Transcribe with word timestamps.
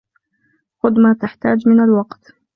خذ 0.79 0.93
ما 0.99 1.13
تحتاج 1.13 1.67
من 1.67 1.79
الوقت. 1.79 2.33